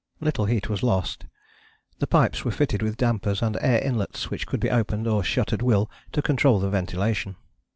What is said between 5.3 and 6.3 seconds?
at will to